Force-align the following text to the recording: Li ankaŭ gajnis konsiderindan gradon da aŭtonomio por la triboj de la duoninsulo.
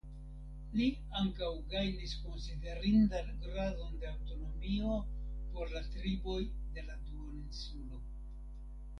Li 0.77 0.85
ankaŭ 1.17 1.49
gajnis 1.73 2.13
konsiderindan 2.21 3.29
gradon 3.43 3.99
da 4.03 4.09
aŭtonomio 4.13 4.95
por 5.57 5.75
la 5.75 5.81
triboj 5.97 6.39
de 6.79 6.85
la 6.87 6.97
duoninsulo. 7.03 8.01